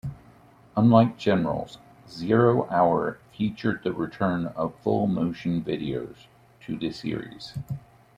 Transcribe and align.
Unlike 0.75 1.19
"Generals", 1.19 1.77
"Zero 2.09 2.67
Hour" 2.71 3.19
featured 3.37 3.83
the 3.83 3.93
return 3.93 4.47
of 4.47 4.73
full 4.79 5.05
motion 5.05 5.61
videos 5.61 6.25
to 6.61 6.75
the 6.75 6.91
series. 6.91 7.53